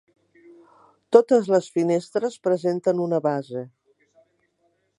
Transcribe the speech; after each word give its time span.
Totes 1.15 1.49
les 1.55 1.67
finestres 1.75 2.39
presenten 2.47 3.05
una 3.05 3.21
base. 3.27 3.63